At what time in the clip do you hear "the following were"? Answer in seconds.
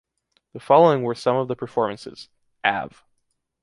0.53-1.13